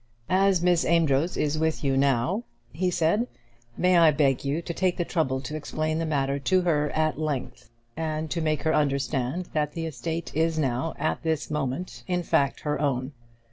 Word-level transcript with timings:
"As 0.31 0.63
Miss 0.63 0.83
Amedroz 0.83 1.37
is 1.37 1.59
with 1.59 1.83
you 1.83 1.95
now," 1.95 2.43
he 2.73 2.89
said, 2.89 3.27
"may 3.77 3.99
I 3.99 4.09
beg 4.09 4.43
you 4.43 4.59
to 4.63 4.73
take 4.73 4.97
the 4.97 5.05
trouble 5.05 5.41
to 5.41 5.55
explain 5.55 5.99
the 5.99 6.07
matter 6.07 6.39
to 6.39 6.61
her 6.61 6.89
at 6.89 7.19
length, 7.19 7.69
and 7.95 8.27
to 8.31 8.41
make 8.41 8.63
her 8.63 8.73
understand 8.73 9.49
that 9.53 9.73
the 9.73 9.85
estate 9.85 10.35
is 10.35 10.57
now, 10.57 10.95
at 10.97 11.21
this 11.21 11.51
moment, 11.51 12.03
in 12.07 12.23
fact 12.23 12.61
her 12.61 12.81
own. 12.81 13.11